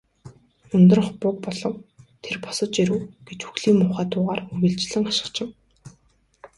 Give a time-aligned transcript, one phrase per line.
[0.75, 1.73] "Ундрах буг болов.
[2.23, 5.49] Тэр босож ирэв" гэж үхлийн муухай дуугаар үргэлжлэн хашхичив.